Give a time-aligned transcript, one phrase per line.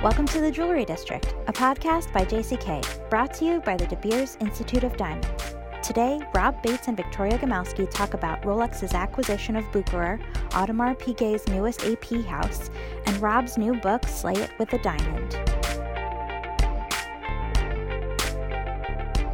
[0.00, 3.96] Welcome to the Jewelry District, a podcast by JCK, brought to you by the De
[3.96, 5.56] Beers Institute of Diamonds.
[5.82, 10.20] Today, Rob Bates and Victoria Gomelsky talk about Rolex's acquisition of Bucherer,
[10.50, 12.70] Audemars Piguet's newest AP house,
[13.06, 15.34] and Rob's new book, Slay It with a Diamond.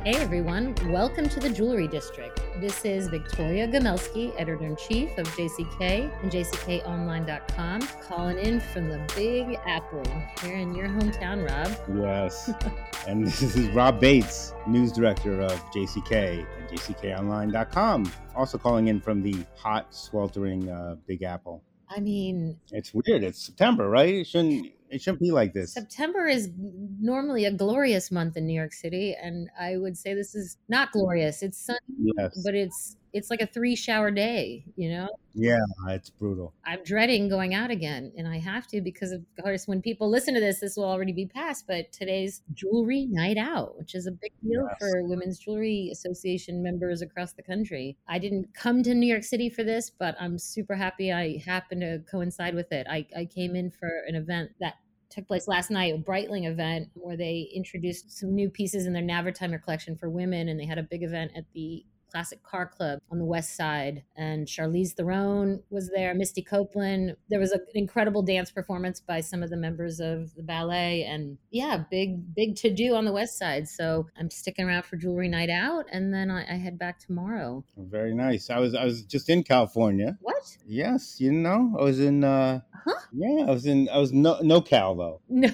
[0.02, 2.40] Hey everyone, welcome to the Jewelry District.
[2.60, 9.00] This is Victoria Gomelsky, editor in chief of JCK and JCKOnline.com, calling in from the
[9.16, 10.04] Big Apple
[10.40, 11.76] here in your hometown, Rob.
[12.00, 12.52] Yes.
[13.08, 19.20] and this is Rob Bates, news director of JCK and JCKOnline.com, also calling in from
[19.20, 21.60] the hot, sweltering uh, Big Apple.
[21.90, 23.24] I mean, it's weird.
[23.24, 24.14] It's September, right?
[24.14, 25.74] It shouldn't it shouldn't be like this.
[25.74, 30.36] September is normally a glorious month in New York City, and I would say this
[30.36, 31.42] is not glorious.
[31.42, 31.78] It's sunny,
[32.16, 32.40] yes.
[32.44, 35.08] but it's it's like a three shower day, you know?
[35.34, 36.52] Yeah, it's brutal.
[36.66, 40.34] I'm dreading going out again, and I have to because, of course, when people listen
[40.34, 41.64] to this, this will already be past.
[41.68, 44.76] But today's jewelry night out, which is a big deal yes.
[44.80, 47.96] for Women's Jewelry Association members across the country.
[48.08, 51.82] I didn't come to New York City for this, but I'm super happy I happened
[51.82, 52.86] to coincide with it.
[52.90, 54.74] I, I came in for an event that
[55.14, 59.02] took place last night, a Breitling event where they introduced some new pieces in their
[59.02, 61.84] Navitimer collection for women, and they had a big event at the
[62.14, 64.04] Classic Car Club on the west side.
[64.16, 67.16] And Charlize Theron was there, Misty Copeland.
[67.28, 71.02] There was an incredible dance performance by some of the members of the ballet.
[71.02, 73.66] And yeah, big, big to do on the west side.
[73.68, 75.86] So I'm sticking around for Jewelry Night Out.
[75.90, 77.64] And then I, I head back tomorrow.
[77.76, 78.48] Very nice.
[78.48, 80.16] I was I was just in California.
[80.20, 80.56] What?
[80.64, 83.00] Yes, you know, I was in uh huh?
[83.12, 85.20] Yeah, I was in I was no no Cal though.
[85.28, 85.50] No.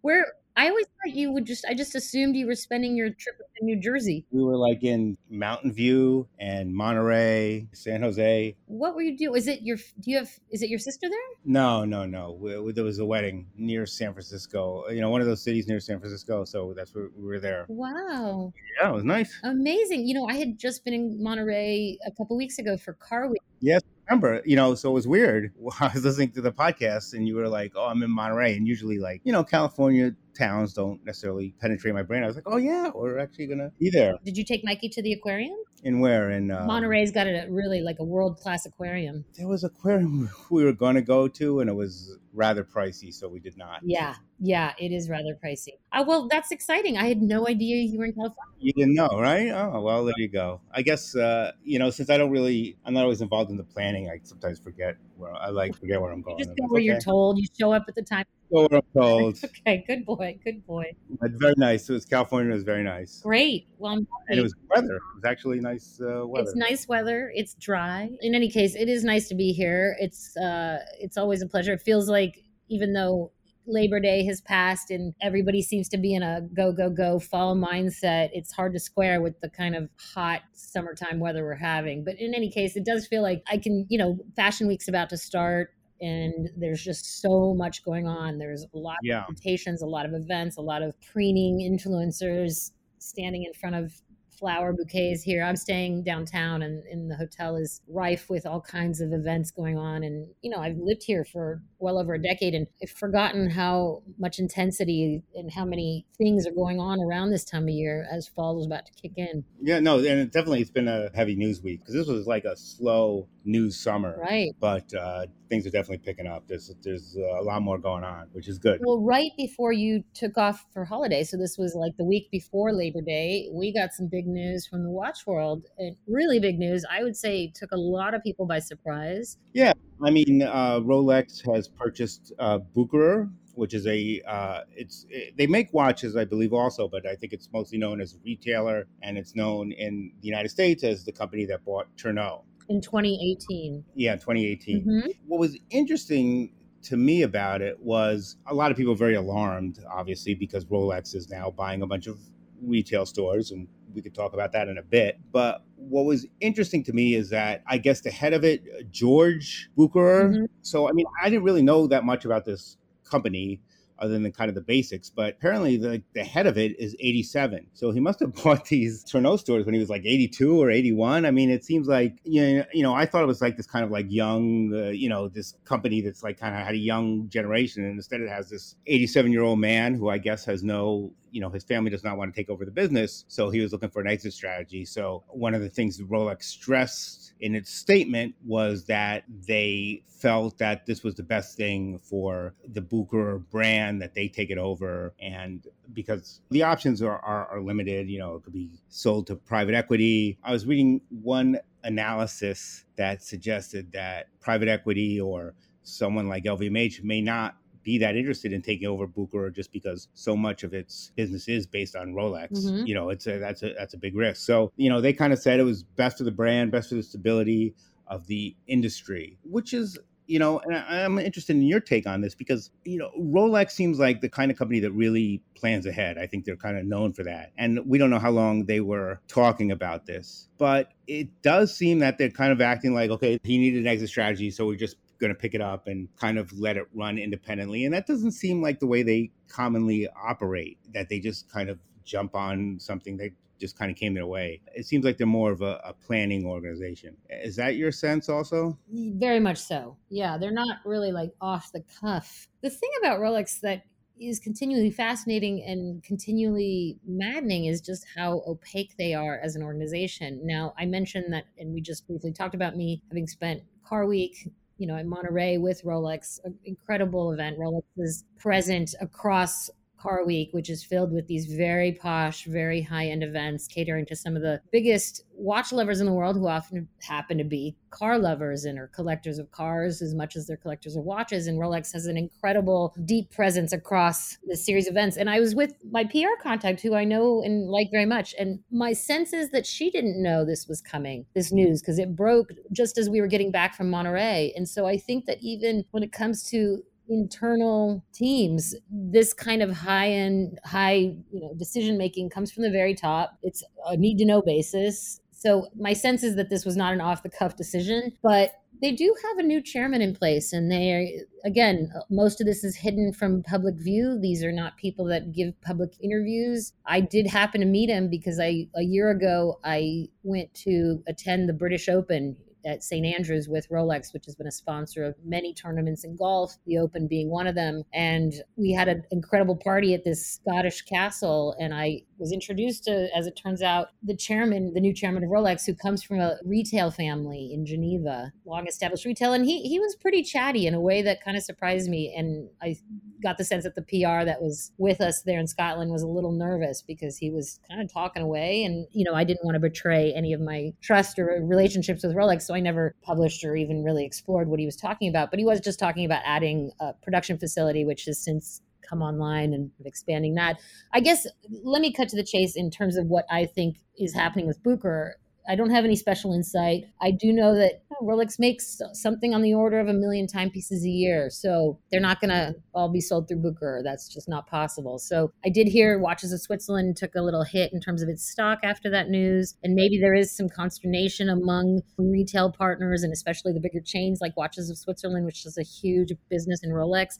[0.00, 0.24] Where
[0.58, 1.64] I always thought you would just.
[1.66, 4.26] I just assumed you were spending your trip in New Jersey.
[4.32, 8.56] We were like in Mountain View and Monterey, San Jose.
[8.66, 9.36] What were you doing?
[9.36, 9.76] Is it your?
[9.76, 10.30] Do you have?
[10.50, 11.18] Is it your sister there?
[11.44, 12.36] No, no, no.
[12.40, 14.88] We, we, there was a wedding near San Francisco.
[14.88, 16.44] You know, one of those cities near San Francisco.
[16.44, 17.64] So that's where we were there.
[17.68, 18.52] Wow.
[18.80, 19.38] Yeah, it was nice.
[19.44, 20.08] Amazing.
[20.08, 23.42] You know, I had just been in Monterey a couple weeks ago for Car Week.
[23.60, 25.52] Yes, remember, you know, so it was weird.
[25.80, 28.56] I was listening to the podcast and you were like, oh, I'm in Monterey.
[28.56, 32.22] And usually, like, you know, California towns don't necessarily penetrate my brain.
[32.22, 34.14] I was like, oh, yeah, we're actually going to be there.
[34.24, 35.56] Did you take Mikey to the aquarium?
[35.84, 36.30] In where?
[36.30, 39.24] In uh, Monterey's got a really like a world class aquarium.
[39.36, 43.28] There was aquarium we were going to go to, and it was rather pricey, so
[43.28, 43.80] we did not.
[43.82, 45.74] Yeah, yeah, it is rather pricey.
[45.92, 46.96] Oh, well, that's exciting.
[46.96, 48.54] I had no idea you were in California.
[48.60, 49.48] You didn't know, right?
[49.48, 50.60] Oh, well, there you go.
[50.72, 53.64] I guess uh, you know, since I don't really, I'm not always involved in the
[53.64, 54.08] planning.
[54.08, 56.38] I sometimes forget where I like forget where I'm going.
[56.38, 56.86] You just go where okay.
[56.86, 57.38] you're told.
[57.38, 58.24] You show up at the time.
[58.52, 59.38] Go where I'm told.
[59.44, 60.92] okay, good boy, good boy.
[61.20, 61.88] But very nice.
[61.90, 62.52] It was California.
[62.52, 63.20] It was very nice.
[63.22, 63.66] Great.
[63.78, 64.96] Well, I'm and it was weather.
[64.96, 66.46] It was actually nice uh, weather.
[66.46, 67.32] It's nice weather.
[67.34, 68.10] It's dry.
[68.20, 69.96] In any case, it is nice to be here.
[69.98, 71.72] It's uh, it's always a pleasure.
[71.72, 72.27] It feels like
[72.68, 73.32] even though
[73.66, 77.54] Labor Day has passed and everybody seems to be in a go, go, go fall
[77.54, 78.30] mindset.
[78.32, 82.02] It's hard to square with the kind of hot summertime weather we're having.
[82.04, 85.10] But in any case, it does feel like I can, you know, Fashion Week's about
[85.10, 88.38] to start and there's just so much going on.
[88.38, 89.20] There's a lot yeah.
[89.20, 93.92] of presentations, a lot of events, a lot of preening influencers standing in front of
[94.38, 95.42] flower bouquets here.
[95.42, 99.76] I'm staying downtown and, and the hotel is rife with all kinds of events going
[99.76, 100.04] on.
[100.04, 104.02] And, you know, I've lived here for well over a decade and I've forgotten how
[104.18, 108.28] much intensity and how many things are going on around this time of year as
[108.28, 109.44] fall is about to kick in.
[109.60, 112.44] Yeah, no, and it definitely it's been a heavy news week because this was like
[112.44, 114.16] a slow news summer.
[114.20, 114.54] Right.
[114.60, 116.44] But uh, things are definitely picking up.
[116.46, 118.80] There's there's a lot more going on, which is good.
[118.82, 122.72] Well, right before you took off for holiday, so this was like the week before
[122.72, 125.64] Labor Day, we got some big news from the watch world.
[125.78, 126.84] And really big news.
[126.90, 129.38] I would say took a lot of people by surprise.
[129.52, 129.72] Yeah,
[130.04, 135.46] I mean, uh, Rolex has purchased uh, Bucherer, which is a uh, it's it, they
[135.46, 139.18] make watches, I believe, also, but I think it's mostly known as a retailer, and
[139.18, 143.84] it's known in the United States as the company that bought Tourneau in 2018.
[143.94, 144.80] Yeah, 2018.
[144.80, 145.10] Mm-hmm.
[145.26, 150.34] What was interesting to me about it was a lot of people very alarmed, obviously,
[150.34, 152.18] because Rolex is now buying a bunch of
[152.62, 155.18] retail stores and we could talk about that in a bit.
[155.32, 159.70] But what was interesting to me is that I guess the head of it, George
[159.76, 160.30] Bucherer.
[160.30, 160.44] Mm-hmm.
[160.62, 163.60] So, I mean, I didn't really know that much about this company
[163.98, 165.10] other than kind of the basics.
[165.10, 167.66] But apparently, the, the head of it is 87.
[167.72, 171.26] So he must have bought these Tourneau stores when he was like 82 or 81.
[171.26, 173.66] I mean, it seems like, you know, you know I thought it was like this
[173.66, 176.78] kind of like young, uh, you know, this company that's like kind of had a
[176.78, 177.84] young generation.
[177.84, 181.40] And instead, it has this 87 year old man who I guess has no you
[181.40, 183.24] know, his family does not want to take over the business.
[183.28, 184.84] So he was looking for an exit strategy.
[184.84, 190.86] So one of the things Rolex stressed in its statement was that they felt that
[190.86, 195.14] this was the best thing for the Bucherer brand, that they take it over.
[195.20, 199.36] And because the options are, are, are limited, you know, it could be sold to
[199.36, 200.38] private equity.
[200.42, 207.20] I was reading one analysis that suggested that private equity or someone like LVMH may
[207.20, 207.56] not
[207.88, 211.66] be that interested in taking over Bucherer just because so much of its business is
[211.66, 212.50] based on Rolex.
[212.52, 212.84] Mm-hmm.
[212.84, 214.44] You know, it's a that's a that's a big risk.
[214.44, 216.96] So, you know, they kind of said it was best for the brand, best for
[216.96, 217.74] the stability
[218.06, 222.34] of the industry, which is you know, and I'm interested in your take on this
[222.34, 226.18] because, you know, Rolex seems like the kind of company that really plans ahead.
[226.18, 227.52] I think they're kind of known for that.
[227.56, 232.00] And we don't know how long they were talking about this, but it does seem
[232.00, 234.50] that they're kind of acting like, okay, he needed an exit strategy.
[234.50, 237.84] So we just going to pick it up and kind of let it run independently.
[237.84, 241.78] And that doesn't seem like the way they commonly operate, that they just kind of
[242.04, 244.60] jump on something that just kind of came their way.
[244.74, 247.16] It seems like they're more of a, a, planning organization.
[247.28, 248.78] Is that your sense also?
[248.94, 249.96] Mm, very much so.
[250.08, 252.48] Yeah, they're not really like off the cuff.
[252.62, 253.82] The thing about Rolex that
[254.20, 260.40] is continually fascinating and continually maddening is just how opaque they are as an organization.
[260.44, 264.48] Now, I mentioned that, and we just briefly talked about me having spent Car Week
[264.78, 267.58] you know, in Monterey with Rolex, incredible event.
[267.58, 273.06] Rolex is present across Car Week, which is filled with these very posh, very high
[273.06, 276.88] end events catering to some of the biggest watch lovers in the world who often
[277.00, 280.96] happen to be car lovers and are collectors of cars as much as they're collectors
[280.96, 281.46] of watches.
[281.46, 285.16] And Rolex has an incredible deep presence across this series of events.
[285.16, 288.34] And I was with my PR contact who I know and like very much.
[288.38, 292.14] And my sense is that she didn't know this was coming, this news, because it
[292.14, 294.52] broke just as we were getting back from Monterey.
[294.56, 298.74] And so I think that even when it comes to internal teams.
[298.90, 303.38] This kind of high end high you know decision making comes from the very top.
[303.42, 305.20] It's a need to know basis.
[305.32, 308.92] So my sense is that this was not an off the cuff decision but they
[308.92, 311.06] do have a new chairman in place and they are
[311.44, 314.18] again most of this is hidden from public view.
[314.20, 316.72] These are not people that give public interviews.
[316.86, 321.48] I did happen to meet him because i a year ago i went to attend
[321.48, 322.36] the british open
[322.68, 323.06] at St.
[323.06, 327.08] Andrews with Rolex, which has been a sponsor of many tournaments in golf, the Open
[327.08, 327.82] being one of them.
[327.92, 331.56] And we had an incredible party at this Scottish castle.
[331.58, 335.30] And I was introduced to, as it turns out, the chairman, the new chairman of
[335.30, 339.32] Rolex, who comes from a retail family in Geneva, long established retail.
[339.32, 342.14] And he, he was pretty chatty in a way that kind of surprised me.
[342.16, 342.76] And I
[343.22, 346.06] got the sense that the PR that was with us there in Scotland was a
[346.06, 348.64] little nervous because he was kind of talking away.
[348.64, 352.14] And, you know, I didn't want to betray any of my trust or relationships with
[352.14, 352.42] Rolex.
[352.42, 355.30] So never published or even really explored what he was talking about.
[355.30, 359.52] But he was just talking about adding a production facility, which has since come online
[359.52, 360.58] and expanding that.
[360.92, 361.26] I guess
[361.62, 364.62] let me cut to the chase in terms of what I think is happening with
[364.62, 365.12] Bucherer.
[365.48, 366.84] I don't have any special insight.
[367.00, 370.88] I do know that Rolex makes something on the order of a million timepieces a
[370.88, 371.30] year.
[371.30, 373.82] So they're not going to all be sold through Bucherer.
[373.82, 374.98] That's just not possible.
[374.98, 378.30] So I did hear Watches of Switzerland took a little hit in terms of its
[378.30, 379.54] stock after that news.
[379.62, 384.36] And maybe there is some consternation among retail partners and especially the bigger chains like
[384.36, 387.18] Watches of Switzerland, which is a huge business in Rolex.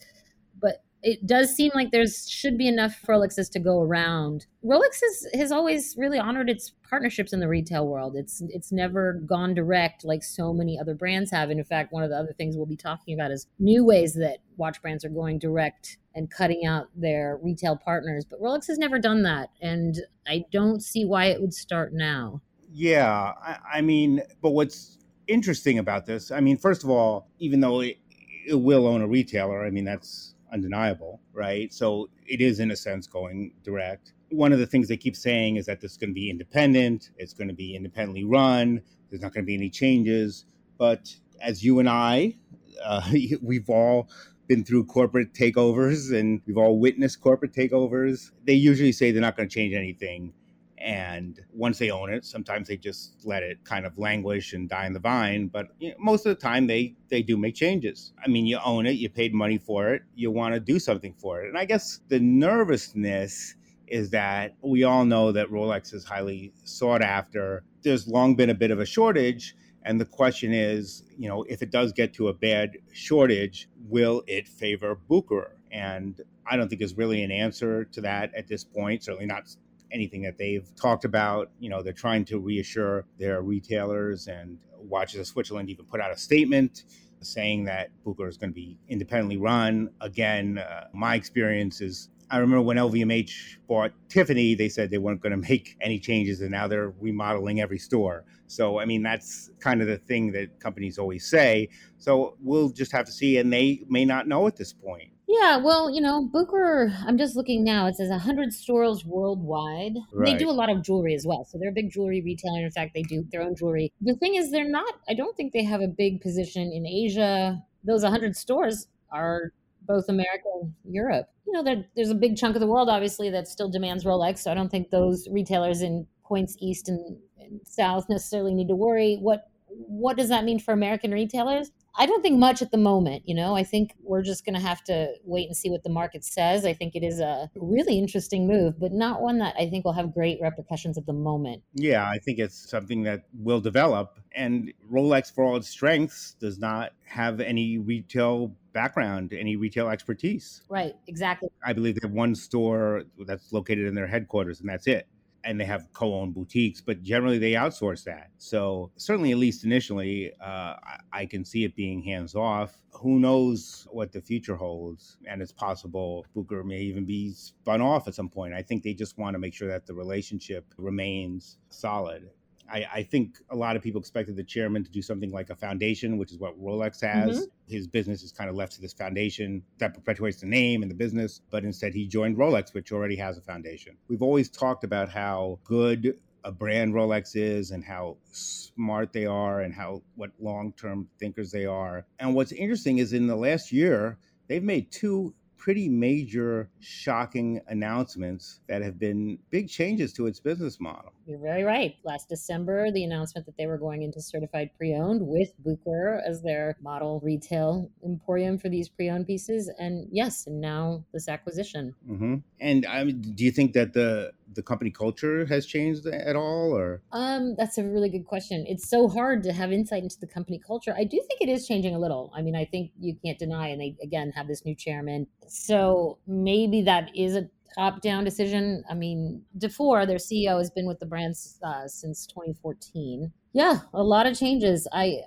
[0.60, 4.46] But it does seem like there's should be enough Rolexes to go around.
[4.64, 8.16] Rolex has, has always really honored its partnerships in the retail world.
[8.16, 11.50] It's it's never gone direct like so many other brands have.
[11.50, 14.14] And in fact, one of the other things we'll be talking about is new ways
[14.14, 18.24] that watch brands are going direct and cutting out their retail partners.
[18.24, 22.42] But Rolex has never done that, and I don't see why it would start now.
[22.72, 26.32] Yeah, I, I mean, but what's interesting about this?
[26.32, 27.98] I mean, first of all, even though it,
[28.46, 31.72] it will own a retailer, I mean that's undeniable, right?
[31.72, 34.12] So it is, in a sense, going direct.
[34.30, 37.10] One of the things they keep saying is that this is going to be independent,
[37.16, 40.44] it's going to be independently run, there's not going to be any changes.
[40.76, 42.36] But as you and I,
[42.84, 43.10] uh,
[43.42, 44.08] we've all
[44.46, 48.30] been through corporate takeovers and we've all witnessed corporate takeovers.
[48.44, 50.32] They usually say they're not going to change anything
[50.78, 50.92] Mm-hmm.
[50.92, 54.86] and once they own it sometimes they just let it kind of languish and die
[54.86, 58.12] in the vine but you know, most of the time they they do make changes.
[58.24, 61.14] I mean you own it you paid money for it you want to do something
[61.18, 61.48] for it.
[61.48, 63.54] And i guess the nervousness
[63.86, 67.64] is that we all know that rolex is highly sought after.
[67.82, 71.62] There's long been a bit of a shortage and the question is you know if
[71.62, 76.20] it does get to a bad shortage will it favor Bucherer and
[76.50, 79.04] I don't think there's really an answer to that at this point.
[79.04, 79.54] Certainly not
[79.92, 81.50] anything that they've talked about.
[81.58, 86.12] You know, they're trying to reassure their retailers and Watches of Switzerland even put out
[86.12, 86.84] a statement
[87.20, 89.90] saying that Bucherer is going to be independently run.
[90.00, 95.20] Again, uh, my experience is I remember when LVMH bought Tiffany, they said they weren't
[95.20, 98.24] going to make any changes, and now they're remodeling every store.
[98.46, 101.68] So, I mean, that's kind of the thing that companies always say.
[101.98, 105.10] So, we'll just have to see, and they may not know at this point.
[105.28, 107.86] Yeah, well, you know, Bucherer, I'm just looking now.
[107.86, 109.92] It says 100 stores worldwide.
[110.10, 110.32] Right.
[110.32, 111.44] They do a lot of jewelry as well.
[111.44, 112.64] So they're a big jewelry retailer.
[112.64, 113.92] In fact, they do their own jewelry.
[114.00, 117.62] The thing is, they're not, I don't think they have a big position in Asia.
[117.84, 121.28] Those 100 stores are both America and Europe.
[121.46, 124.38] You know, there's a big chunk of the world, obviously, that still demands Rolex.
[124.38, 128.76] So I don't think those retailers in points east and, and south necessarily need to
[128.76, 129.18] worry.
[129.20, 131.70] What what does that mean for American retailers?
[131.96, 133.24] I don't think much at the moment.
[133.26, 135.90] You know, I think we're just going to have to wait and see what the
[135.90, 136.64] market says.
[136.64, 139.92] I think it is a really interesting move, but not one that I think will
[139.92, 141.62] have great repercussions at the moment.
[141.74, 144.20] Yeah, I think it's something that will develop.
[144.32, 150.62] And Rolex, for all its strengths, does not have any retail background, any retail expertise.
[150.68, 151.48] Right, exactly.
[151.64, 155.08] I believe they have one store that's located in their headquarters, and that's it
[155.48, 158.28] and they have co-owned boutiques, but generally they outsource that.
[158.36, 160.74] So certainly, at least initially, uh,
[161.10, 162.82] I, can see it being hands off.
[162.92, 165.16] Who knows what the future holds?
[165.26, 168.52] And it's possible Bucherer may even be spun off at some point.
[168.52, 172.28] I think they just want to make sure that the relationship remains solid.
[172.70, 175.56] I, I, think a lot of people expected the chairman to do something like a
[175.56, 177.38] foundation, which is what Rolex has.
[177.38, 177.44] Mm-hmm.
[177.66, 180.94] His business is kind of left to this foundation that perpetuates the name and the
[180.94, 183.96] business, but instead he joined Rolex, which already has a foundation.
[184.08, 189.60] We've always talked about how good a brand Rolex is and how smart they are
[189.60, 192.06] and how what long-term thinkers they are.
[192.18, 198.60] And what's interesting is in the last year, they've made two pretty major, shocking announcements
[198.68, 201.12] that have been big changes to its business model.
[201.26, 201.96] You're very right.
[202.04, 206.40] Last December, the announcement that they were going into certified pre owned with Bucherer as
[206.42, 209.70] their model retail emporium for these pre owned pieces.
[209.78, 211.94] And yes, and now this acquisition.
[212.08, 212.36] Mm-hmm.
[212.60, 216.72] And I mean, do you think that the the company culture has changed at all
[216.72, 217.02] or?
[217.12, 218.64] Um that's a really good question.
[218.68, 220.94] It's so hard to have insight into the company culture.
[220.96, 222.32] I do think it is changing a little.
[222.34, 225.26] I mean i think you can't deny and they again have this new chairman.
[225.46, 228.84] So maybe that is a top down decision.
[228.90, 234.02] I mean Dufour their ceo has been with the brand uh, since 2014 yeah a
[234.02, 234.86] lot of changes.
[234.92, 235.20] I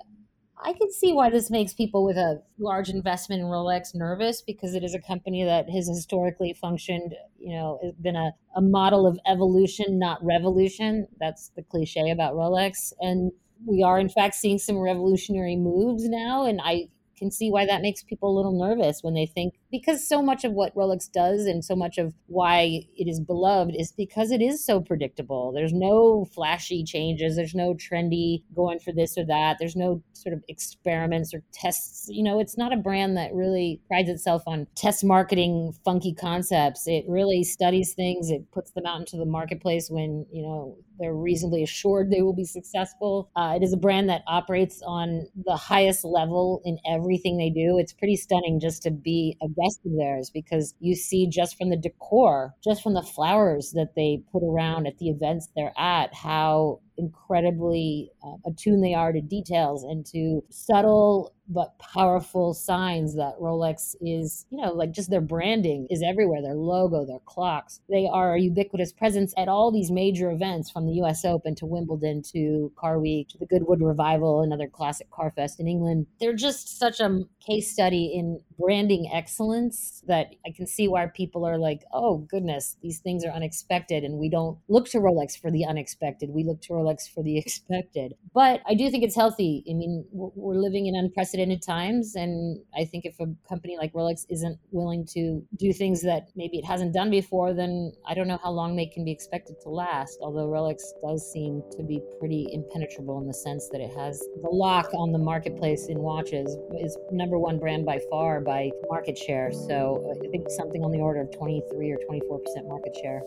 [0.64, 4.74] I can see why this makes people with a large investment in Rolex nervous because
[4.74, 9.18] it is a company that has historically functioned, you know, been a, a model of
[9.26, 11.08] evolution, not revolution.
[11.18, 12.92] That's the cliche about Rolex.
[13.00, 13.32] And
[13.66, 16.44] we are, in fact, seeing some revolutionary moves now.
[16.44, 20.06] And I can see why that makes people a little nervous when they think because
[20.06, 23.90] so much of what Rolex does and so much of why it is beloved is
[23.90, 25.50] because it is so predictable.
[25.50, 30.34] There's no flashy changes, there's no trendy going for this or that, there's no sort
[30.34, 32.06] of experiments or tests.
[32.08, 36.86] You know, it's not a brand that really prides itself on test marketing funky concepts.
[36.86, 41.14] It really studies things, it puts them out into the marketplace when, you know, they're
[41.14, 43.30] reasonably assured they will be successful.
[43.34, 47.78] Uh, it is a brand that operates on the highest level in everything they do.
[47.78, 51.70] It's pretty stunning just to be a best of theirs because you see just from
[51.70, 56.14] the decor, just from the flowers that they put around at the events they're at,
[56.14, 63.34] how incredibly uh, attuned they are to details and to subtle but powerful signs that
[63.40, 67.80] Rolex is, you know, like just their branding is everywhere, their logo, their clocks.
[67.88, 71.66] They are a ubiquitous presence at all these major events from the US Open to
[71.66, 76.06] Wimbledon to Car Week to the Goodwood Revival, another classic car fest in England.
[76.20, 81.44] They're just such a case study in branding excellence that I can see why people
[81.44, 84.04] are like, oh goodness, these things are unexpected.
[84.04, 86.30] And we don't look to Rolex for the unexpected.
[86.30, 88.14] We look to Rolex for the expected.
[88.34, 89.64] But I do think it's healthy.
[89.68, 92.14] I mean, we're living in unprecedented times.
[92.14, 96.58] And I think if a company like Rolex isn't willing to do things that maybe
[96.58, 99.68] it hasn't done before, then I don't know how long they can be expected to
[99.68, 100.18] last.
[100.22, 104.48] Although Rolex does seem to be pretty impenetrable in the sense that it has the
[104.48, 109.52] lock on the marketplace in watches is number one brand by far by market share.
[109.52, 113.22] So uh, I think something on the order of 23 or 24% market share.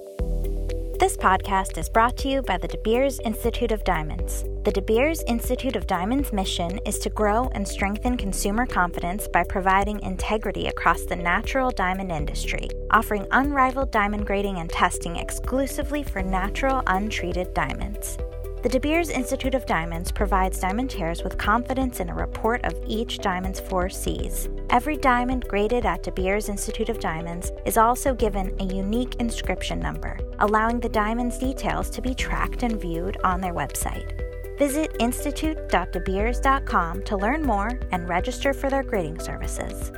[1.05, 4.43] This podcast is brought to you by the De Beers Institute of Diamonds.
[4.63, 9.43] The De Beers Institute of Diamonds mission is to grow and strengthen consumer confidence by
[9.43, 16.23] providing integrity across the natural diamond industry, offering unrivaled diamond grading and testing exclusively for
[16.23, 18.17] natural, untreated diamonds.
[18.65, 23.19] The De Beers Institute of Diamonds provides diamantaires with confidence in a report of each
[23.19, 24.49] diamond's four C's.
[24.71, 29.79] Every diamond graded at De Beers Institute of Diamonds is also given a unique inscription
[29.79, 34.17] number, allowing the diamond's details to be tracked and viewed on their website.
[34.57, 39.91] Visit institute.debeers.com to learn more and register for their grading services.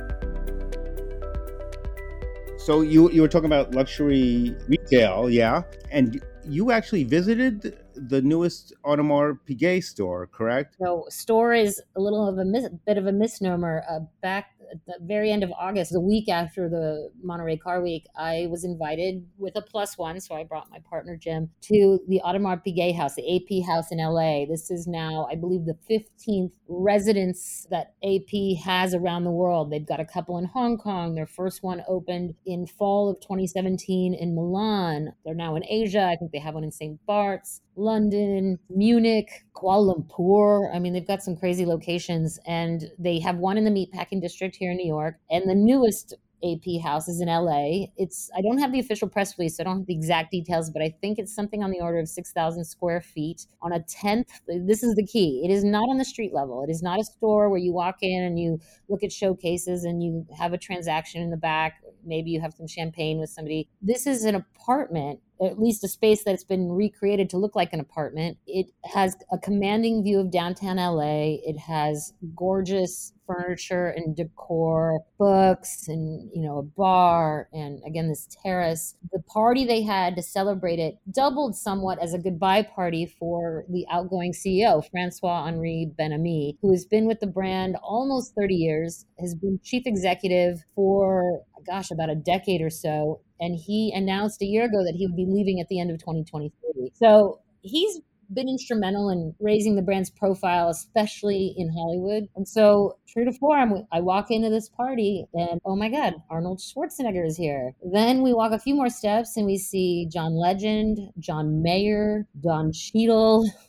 [2.58, 8.74] So you you were talking about luxury retail, yeah, and you actually visited the newest
[8.84, 10.76] Audemars Piguet store, correct?
[10.80, 13.84] So store is a little of a mis- bit of a misnomer.
[13.88, 18.06] Uh, back at the very end of August, the week after the Monterey Car Week,
[18.16, 20.20] I was invited with a plus one.
[20.20, 23.98] So I brought my partner Jim to the Audemars Piguet house, the AP house in
[23.98, 24.44] LA.
[24.46, 29.70] This is now, I believe, the 15th residence that AP has around the world.
[29.70, 31.14] They've got a couple in Hong Kong.
[31.14, 35.12] Their first one opened in fall of 2017 in Milan.
[35.24, 36.02] They're now in Asia.
[36.02, 37.04] I think they have one in St.
[37.06, 37.60] Bart's.
[37.78, 40.74] London, Munich, Kuala Lumpur.
[40.74, 44.56] I mean, they've got some crazy locations, and they have one in the meatpacking district
[44.56, 45.16] here in New York.
[45.30, 47.86] And the newest AP house is in LA.
[47.96, 50.70] It's I don't have the official press release, so I don't have the exact details,
[50.70, 54.28] but I think it's something on the order of 6,000 square feet on a 10th.
[54.46, 55.42] This is the key.
[55.44, 56.62] It is not on the street level.
[56.62, 60.02] It is not a store where you walk in and you look at showcases and
[60.02, 61.82] you have a transaction in the back.
[62.04, 63.68] Maybe you have some champagne with somebody.
[63.82, 67.80] This is an apartment at least a space that's been recreated to look like an
[67.80, 68.38] apartment.
[68.46, 71.38] It has a commanding view of downtown LA.
[71.44, 78.26] It has gorgeous furniture and decor, books, and you know a bar, and again this
[78.42, 78.96] terrace.
[79.12, 83.86] The party they had to celebrate it doubled somewhat as a goodbye party for the
[83.90, 89.34] outgoing CEO Francois Henri Bennahmias, who has been with the brand almost 30 years, has
[89.34, 94.64] been chief executive for gosh about a decade or so and he announced a year
[94.64, 96.92] ago that he would be leaving at the end of 2023.
[96.94, 98.00] So he's
[98.32, 102.28] been instrumental in raising the brand's profile, especially in Hollywood.
[102.36, 106.60] And so, true to form, I walk into this party and oh my God, Arnold
[106.60, 107.74] Schwarzenegger is here.
[107.82, 112.72] Then we walk a few more steps and we see John Legend, John Mayer, Don
[112.72, 113.48] Cheadle.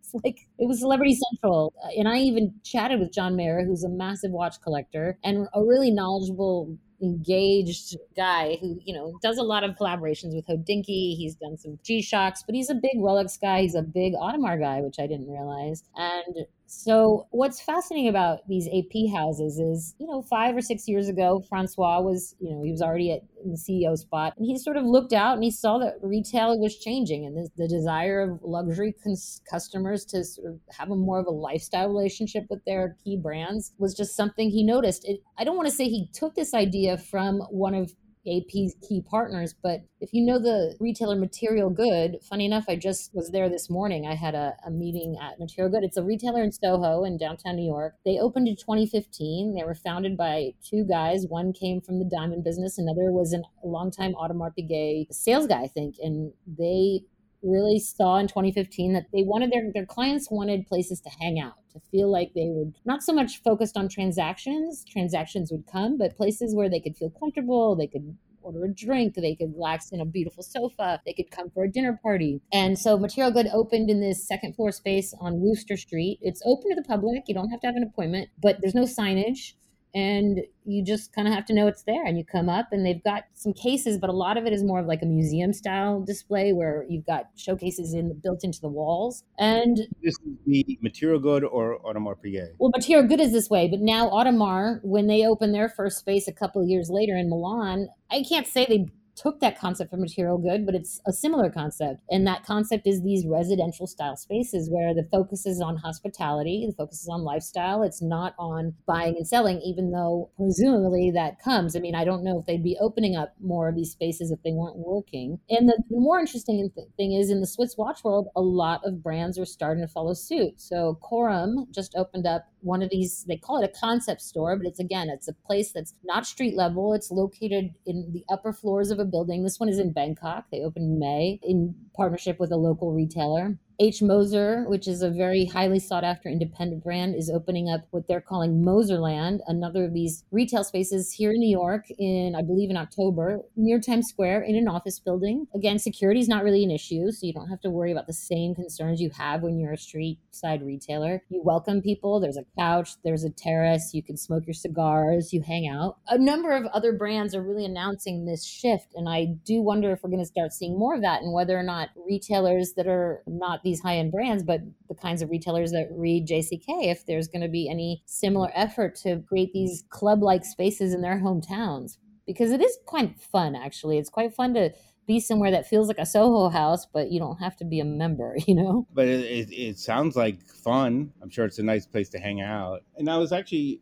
[0.00, 1.72] It's like it was Celebrity Central.
[1.80, 5.62] Uh, and I even chatted with John Mayer, who's a massive watch collector and a
[5.62, 11.16] really knowledgeable engaged guy who, you know, does a lot of collaborations with Hodinkee.
[11.16, 13.62] He's done some G Shocks, but he's a big Rolex guy.
[13.62, 15.84] He's a big Audemars guy, which I didn't realize.
[15.96, 21.08] And so, what's fascinating about these AP houses is, you know, five or six years
[21.08, 24.58] ago, Francois was, you know, he was already at in the CEO spot, and he
[24.58, 28.20] sort of looked out and he saw that retail was changing, and the, the desire
[28.20, 32.64] of luxury cons- customers to sort of have a more of a lifestyle relationship with
[32.66, 35.04] their key brands was just something he noticed.
[35.08, 37.92] It, I don't want to say he took this idea from one of
[38.26, 39.54] AP's key partners.
[39.62, 43.70] But if you know the retailer Material Good, funny enough, I just was there this
[43.70, 44.06] morning.
[44.06, 45.84] I had a, a meeting at Material Good.
[45.84, 47.94] It's a retailer in Soho in downtown New York.
[48.04, 49.54] They opened in 2015.
[49.54, 51.26] They were founded by two guys.
[51.28, 55.62] One came from the diamond business, another was an, a longtime Audemars Piguet sales guy,
[55.62, 55.96] I think.
[56.00, 57.02] And they
[57.46, 61.54] really saw in 2015 that they wanted their, their clients wanted places to hang out
[61.72, 66.16] to feel like they were not so much focused on transactions transactions would come but
[66.16, 70.00] places where they could feel comfortable they could order a drink they could relax in
[70.00, 72.40] a beautiful sofa they could come for a dinner party.
[72.52, 76.18] And so material good opened in this second floor space on wooster street.
[76.22, 78.84] It's open to the public you don't have to have an appointment but there's no
[78.84, 79.54] signage
[79.96, 82.84] and you just kind of have to know it's there and you come up and
[82.84, 85.54] they've got some cases but a lot of it is more of like a museum
[85.54, 90.78] style display where you've got showcases in built into the walls and this is the
[90.82, 92.50] material good or audemars piguet?
[92.58, 96.28] Well material good is this way but now audemars when they opened their first space
[96.28, 100.00] a couple of years later in milan i can't say they took that concept from
[100.00, 102.00] material good, but it's a similar concept.
[102.10, 106.76] And that concept is these residential style spaces where the focus is on hospitality, the
[106.76, 107.82] focus is on lifestyle.
[107.82, 111.74] It's not on buying and selling, even though presumably that comes.
[111.74, 114.42] I mean, I don't know if they'd be opening up more of these spaces if
[114.42, 115.38] they weren't working.
[115.48, 119.02] And the, the more interesting thing is in the Swiss watch world, a lot of
[119.02, 120.60] brands are starting to follow suit.
[120.60, 124.66] So Corum just opened up one of these, they call it a concept store, but
[124.66, 126.92] it's again, it's a place that's not street level.
[126.94, 129.42] It's located in the upper floors of a building.
[129.42, 130.46] This one is in Bangkok.
[130.50, 133.58] They opened in May in partnership with a local retailer.
[133.78, 134.00] H.
[134.00, 138.22] Moser, which is a very highly sought after independent brand, is opening up what they're
[138.22, 142.76] calling Moserland, another of these retail spaces here in New York in, I believe, in
[142.78, 145.46] October, near Times Square in an office building.
[145.54, 148.14] Again, security is not really an issue, so you don't have to worry about the
[148.14, 151.22] same concerns you have when you're a street side retailer.
[151.28, 155.42] You welcome people, there's a couch, there's a terrace, you can smoke your cigars, you
[155.42, 155.98] hang out.
[156.08, 160.02] A number of other brands are really announcing this shift, and I do wonder if
[160.02, 163.22] we're going to start seeing more of that and whether or not retailers that are
[163.26, 167.28] not these high end brands, but the kinds of retailers that read JCK, if there's
[167.28, 171.98] going to be any similar effort to create these club like spaces in their hometowns.
[172.26, 173.98] Because it is quite fun, actually.
[173.98, 174.72] It's quite fun to
[175.06, 177.84] be somewhere that feels like a Soho house, but you don't have to be a
[177.84, 178.86] member, you know?
[178.94, 181.12] But it, it, it sounds like fun.
[181.20, 182.82] I'm sure it's a nice place to hang out.
[182.96, 183.80] And I was actually,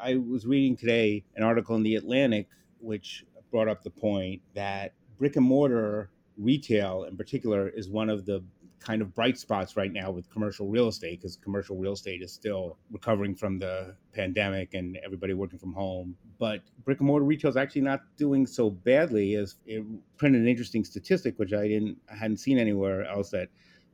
[0.00, 2.48] I was reading today an article in The Atlantic,
[2.80, 8.26] which brought up the point that brick and mortar retail in particular is one of
[8.26, 8.42] the
[8.80, 12.32] kind of bright spots right now with commercial real estate because commercial real estate is
[12.32, 16.16] still recovering from the pandemic and everybody working from home.
[16.38, 19.84] But brick and mortar retail is actually not doing so badly as it
[20.18, 23.48] printed an interesting statistic, which I didn't I hadn't seen anywhere else that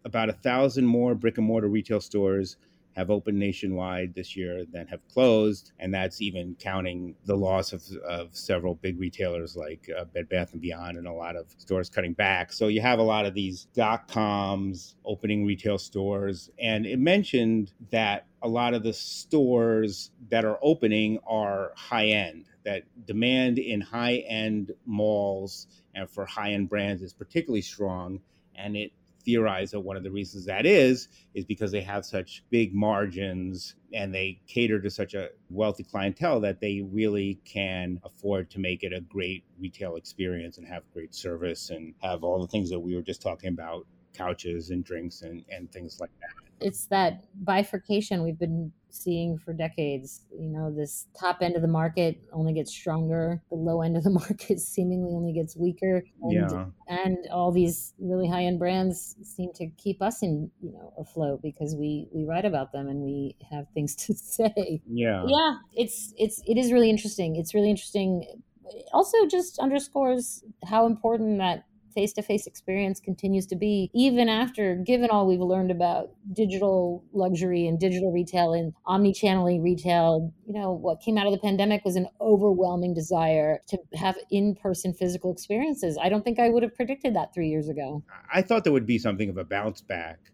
[0.05, 2.57] about a thousand more brick and mortar retail stores
[2.95, 7.83] have opened nationwide this year than have closed, and that's even counting the loss of,
[8.07, 11.89] of several big retailers like uh, Bed Bath and Beyond and a lot of stores
[11.89, 12.53] cutting back.
[12.53, 17.73] So you have a lot of these dot coms opening retail stores, and it mentioned
[17.91, 22.47] that a lot of the stores that are opening are high end.
[22.65, 28.21] That demand in high end malls and for high end brands is particularly strong,
[28.55, 28.93] and it
[29.25, 33.75] theorize that one of the reasons that is is because they have such big margins
[33.95, 38.83] and they cater to such a wealthy clientele that they really can afford to make
[38.83, 42.81] it a great retail experience and have great service and have all the things that
[42.81, 47.25] we were just talking about couches and drinks and, and things like that it's that
[47.43, 50.23] bifurcation we've been seeing for decades.
[50.39, 54.05] You know, this top end of the market only gets stronger, the low end of
[54.05, 56.05] the market seemingly only gets weaker.
[56.23, 56.67] And, yeah.
[56.89, 61.43] and all these really high end brands seem to keep us in, you know, afloat
[61.43, 64.83] because we we write about them and we have things to say.
[64.87, 65.25] Yeah.
[65.27, 65.57] Yeah.
[65.75, 67.37] It's it's it is really interesting.
[67.37, 68.25] It's really interesting.
[68.71, 74.29] It also just underscores how important that face to face experience continues to be, even
[74.29, 80.33] after, given all we've learned about digital luxury and digital retail and omni channeling retail.
[80.47, 84.55] You know, what came out of the pandemic was an overwhelming desire to have in
[84.55, 85.99] person physical experiences.
[86.01, 88.03] I don't think I would have predicted that three years ago.
[88.33, 90.32] I thought there would be something of a bounce back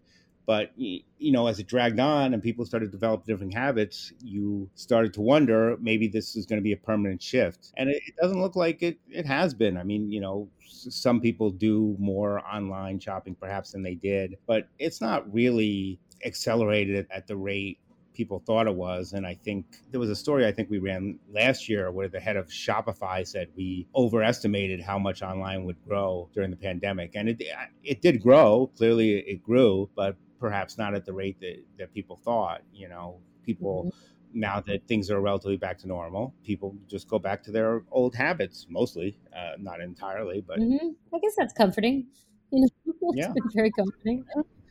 [0.49, 4.67] but you know, as it dragged on and people started to develop different habits, you
[4.77, 7.71] started to wonder maybe this is going to be a permanent shift.
[7.77, 8.99] And it, it doesn't look like it.
[9.11, 9.77] It has been.
[9.77, 14.69] I mean, you know, some people do more online shopping perhaps than they did, but
[14.79, 17.79] it's not really accelerated at the rate
[18.15, 19.13] people thought it was.
[19.13, 22.21] And I think there was a story I think we ran last year where the
[22.21, 27.13] head of Shopify said we overestimated how much online would grow during the pandemic.
[27.17, 27.43] And it,
[27.85, 28.71] it did grow.
[28.79, 32.63] Clearly it grew, but perhaps not at the rate that, that people thought.
[32.73, 33.85] You know, people.
[33.87, 37.83] Mm-hmm now that things are relatively back to normal, people just go back to their
[37.91, 40.89] old habits, mostly, uh, not entirely, but mm-hmm.
[41.15, 42.07] I guess that's comforting.
[42.51, 44.25] You know, yeah, very comforting.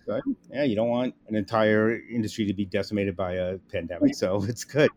[0.06, 0.22] Good.
[0.52, 4.64] Yeah, you don't want an entire industry to be decimated by a pandemic, so it's
[4.64, 4.90] good.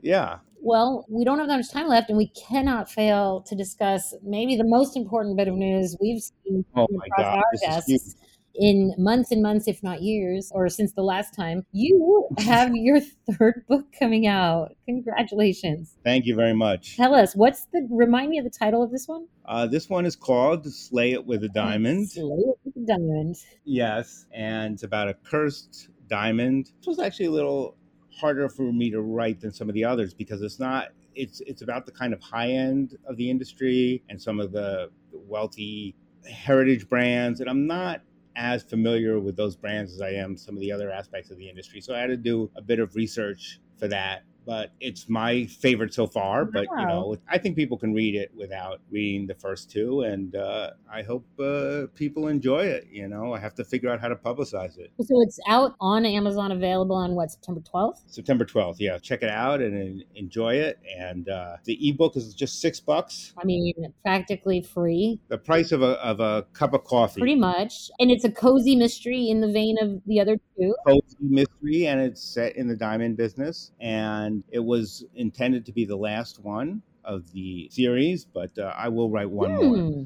[0.00, 0.38] Yeah.
[0.62, 4.56] Well, we don't have that much time left, and we cannot fail to discuss maybe
[4.56, 8.16] the most important bit of news we've seen oh my God, our desks
[8.54, 11.64] in months and months, if not years, or since the last time.
[11.72, 14.72] You have your third book coming out.
[14.86, 15.96] Congratulations.
[16.04, 16.96] Thank you very much.
[16.96, 19.26] Tell us, what's the, remind me of the title of this one?
[19.46, 22.10] Uh, this one is called Slay It With a Diamond.
[22.10, 23.36] Slay It With a Diamond.
[23.64, 26.72] Yes, and it's about a cursed diamond.
[26.78, 27.76] This was actually a little
[28.20, 31.62] harder for me to write than some of the others because it's not it's it's
[31.62, 35.94] about the kind of high end of the industry and some of the wealthy
[36.30, 38.02] heritage brands and I'm not
[38.36, 41.48] as familiar with those brands as I am some of the other aspects of the
[41.48, 41.80] industry.
[41.80, 45.94] So I had to do a bit of research for that but it's my favorite
[45.94, 46.44] so far.
[46.44, 50.34] But you know, I think people can read it without reading the first two, and
[50.36, 52.88] uh, I hope uh, people enjoy it.
[52.90, 54.90] You know, I have to figure out how to publicize it.
[55.00, 58.02] So it's out on Amazon, available on what September twelfth.
[58.06, 58.98] September twelfth, yeah.
[58.98, 60.78] Check it out and enjoy it.
[60.98, 63.32] And uh, the ebook is just six bucks.
[63.38, 65.20] I mean, practically free.
[65.28, 67.90] The price of a of a cup of coffee, pretty much.
[67.98, 70.38] And it's a cozy mystery in the vein of the other.
[70.86, 75.84] Cozy mystery, and it's set in the diamond business and it was intended to be
[75.84, 79.78] the last one of the series, but uh, I will write one more.
[79.78, 80.04] Hmm.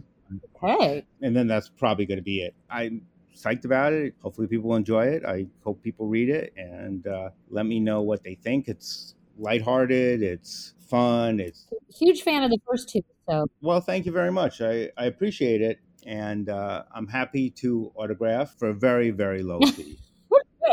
[0.56, 1.06] Okay.
[1.22, 2.54] And then that's probably going to be it.
[2.70, 4.14] I'm psyched about it.
[4.20, 5.24] Hopefully, people enjoy it.
[5.24, 8.68] I hope people read it and uh, let me know what they think.
[8.68, 10.22] It's lighthearted.
[10.22, 11.40] It's fun.
[11.40, 11.66] It's
[11.98, 13.02] huge fan of the first two.
[13.28, 14.60] So well, thank you very much.
[14.60, 19.64] I, I appreciate it, and uh, I'm happy to autograph for a very very low
[19.64, 19.98] fee.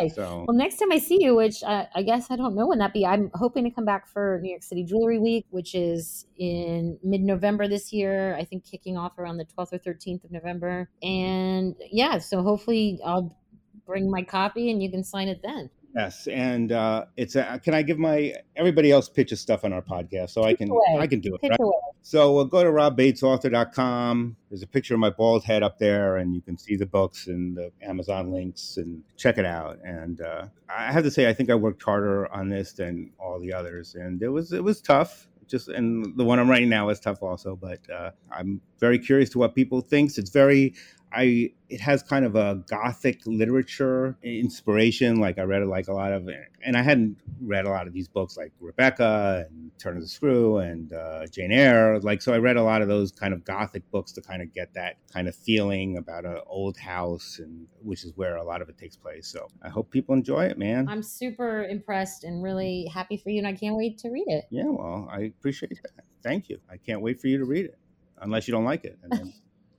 [0.06, 0.14] Okay.
[0.14, 0.46] So.
[0.48, 2.94] Well, next time I see you, which uh, I guess I don't know when that
[2.94, 6.98] be, I'm hoping to come back for New York City Jewelry Week, which is in
[7.04, 8.36] mid November this year.
[8.36, 10.90] I think kicking off around the 12th or 13th of November.
[11.02, 13.38] And yeah, so hopefully I'll
[13.86, 15.70] bring my copy and you can sign it then.
[15.96, 19.82] Yes, and uh, it's a, can I give my everybody else pitches stuff on our
[19.82, 20.72] podcast, so I can.
[20.98, 21.50] I can do it.
[21.50, 21.60] Right?
[22.02, 24.36] So we'll go to robbatesauthor.com.
[24.50, 27.28] There's a picture of my bald head up there, and you can see the books
[27.28, 29.80] and the Amazon links, and check it out.
[29.84, 33.40] And uh, I have to say, I think I worked harder on this than all
[33.40, 36.90] the others, and it was it was tough just and the one I'm writing now
[36.90, 37.56] is tough also.
[37.56, 40.18] But uh, I'm very curious to what people thinks.
[40.18, 40.74] It's very
[41.14, 45.20] I it has kind of a gothic literature inspiration.
[45.20, 46.30] Like I read like a lot of,
[46.64, 50.10] and I hadn't read a lot of these books like Rebecca and Turn of the
[50.10, 52.00] Screw and uh, Jane Eyre.
[52.00, 54.54] Like so, I read a lot of those kind of gothic books to kind of
[54.54, 58.62] get that kind of feeling about an old house, and which is where a lot
[58.62, 59.28] of it takes place.
[59.28, 60.90] So I hope people enjoy it, man.
[60.90, 64.46] I'm super impressed and really happy for you, and I can't wait to read it.
[64.50, 66.04] Yeah, well, I appreciate that.
[66.22, 66.60] Thank you.
[66.70, 67.78] I can't wait for you to read it,
[68.22, 69.00] unless you don't like it.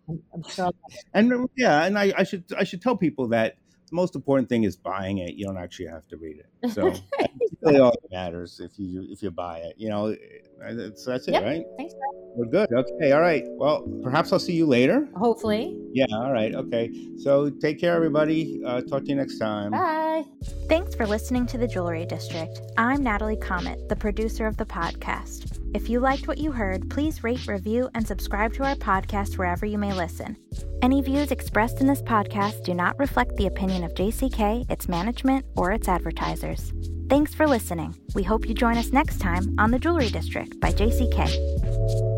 [0.08, 0.72] And I'm sure.
[1.14, 3.56] And yeah, and I, I, should I should tell people that
[3.92, 5.34] the most important thing is buying it.
[5.34, 6.70] You don't actually have to read it.
[6.70, 9.74] So that's really all that matters if you if you buy it.
[9.76, 10.16] You know,
[10.58, 11.44] that's, that's it, yep.
[11.44, 11.64] right?
[11.76, 11.94] Thanks.
[12.34, 12.72] We're good.
[12.72, 13.12] Okay.
[13.12, 13.44] All right.
[13.46, 15.06] Well, perhaps I'll see you later.
[15.16, 15.78] Hopefully.
[15.92, 16.06] Yeah.
[16.12, 16.54] All right.
[16.54, 16.90] Okay.
[17.18, 18.62] So take care, everybody.
[18.64, 19.72] Uh, talk to you next time.
[19.72, 20.24] Bye.
[20.68, 22.60] Thanks for listening to the Jewelry District.
[22.78, 25.51] I'm Natalie Comet, the producer of the podcast.
[25.74, 29.64] If you liked what you heard, please rate, review, and subscribe to our podcast wherever
[29.64, 30.36] you may listen.
[30.82, 35.46] Any views expressed in this podcast do not reflect the opinion of JCK, its management,
[35.56, 36.72] or its advertisers.
[37.08, 37.94] Thanks for listening.
[38.14, 42.11] We hope you join us next time on The Jewelry District by JCK.